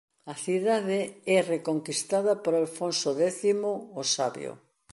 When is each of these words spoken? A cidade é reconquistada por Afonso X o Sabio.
A 0.33 0.35
cidade 0.45 0.99
é 1.37 1.39
reconquistada 1.53 2.33
por 2.43 2.53
Afonso 2.55 3.09
X 3.19 3.19
o 4.01 4.03
Sabio. 4.15 4.51